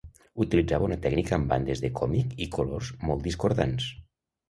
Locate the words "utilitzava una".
0.45-0.97